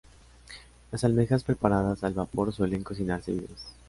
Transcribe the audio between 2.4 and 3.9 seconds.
suelen cocinarse vivas.